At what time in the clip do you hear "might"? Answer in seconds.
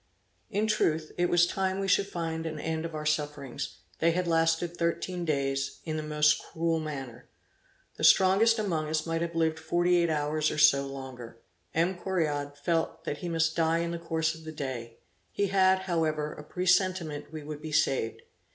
9.05-9.21